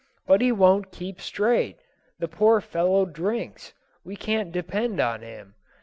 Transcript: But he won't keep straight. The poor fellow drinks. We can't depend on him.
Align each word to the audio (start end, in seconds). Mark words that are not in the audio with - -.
But 0.25 0.41
he 0.41 0.51
won't 0.51 0.91
keep 0.91 1.21
straight. 1.21 1.77
The 2.17 2.27
poor 2.27 2.59
fellow 2.59 3.05
drinks. 3.05 3.73
We 4.03 4.15
can't 4.15 4.51
depend 4.51 4.99
on 4.99 5.21
him. 5.21 5.53